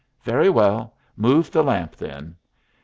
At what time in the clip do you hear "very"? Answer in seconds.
0.23-0.49